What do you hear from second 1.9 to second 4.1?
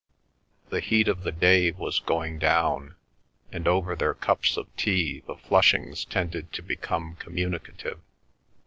going down, and over